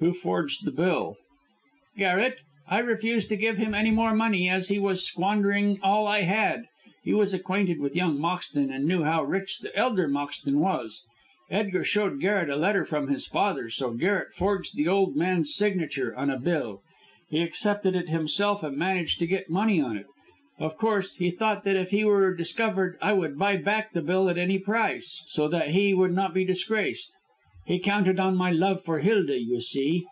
[0.00, 1.16] "Who forged the bill?"
[1.96, 2.40] "Garret.
[2.68, 6.64] I refused to give him any more money as he was squandering all I had.
[7.04, 11.00] He was acquainted with young Moxton, and knew how rich the elder Moxton was.
[11.48, 16.14] Edgar showed Garret a letter from his father, so Garret forged the old man's signature
[16.16, 16.82] on a bill.
[17.30, 20.06] He accepted it himself, and managed to get money on it.
[20.58, 24.28] Of course, he thought that if he were discovered I would buy back the bill
[24.28, 27.16] at any price, so that he would not be disgraced.
[27.66, 30.04] He counted on my love for Hilda, you see."